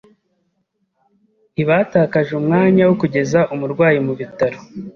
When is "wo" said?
2.89-2.95